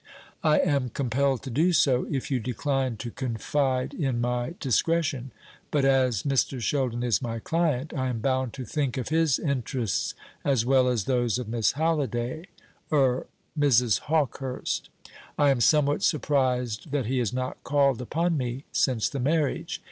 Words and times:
"I 0.43 0.57
am 0.57 0.89
compelled 0.89 1.43
to 1.43 1.51
do 1.51 1.71
so, 1.73 2.07
if 2.09 2.31
you 2.31 2.39
decline 2.39 2.97
to 2.97 3.11
confide 3.11 3.93
in 3.93 4.19
my 4.19 4.55
discretion; 4.59 5.29
but 5.69 5.85
as 5.85 6.23
Mr. 6.23 6.59
Sheldon 6.59 7.03
is 7.03 7.21
my 7.21 7.37
client, 7.37 7.93
I 7.93 8.07
am 8.07 8.17
bound 8.17 8.51
to 8.53 8.65
think 8.65 8.97
of 8.97 9.09
his 9.09 9.37
interests 9.37 10.15
as 10.43 10.65
well 10.65 10.87
as 10.87 11.03
those 11.03 11.37
of 11.37 11.47
Miss 11.47 11.73
Halliday 11.73 12.47
er 12.91 13.27
Mrs. 13.55 13.99
Hawkehurst. 14.09 14.89
I 15.37 15.51
am 15.51 15.61
somewhat 15.61 16.01
surprised 16.01 16.89
that 16.89 17.05
he 17.05 17.19
has 17.19 17.31
not 17.31 17.63
called 17.63 18.01
upon 18.01 18.35
me 18.37 18.65
since 18.71 19.07
the 19.07 19.19
marriage. 19.19 19.79